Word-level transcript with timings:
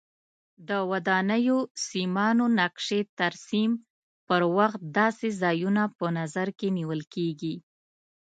د 0.67 0.69
ودانیو 0.91 1.57
سیمانو 1.87 2.45
نقشې 2.59 3.01
ترسیم 3.19 3.71
پر 4.27 4.41
وخت 4.57 4.81
داسې 4.99 5.27
ځایونه 5.41 5.83
په 5.97 6.05
نظر 6.17 6.47
کې 6.59 6.67
نیول 6.77 7.01
کېږي. 7.13 7.55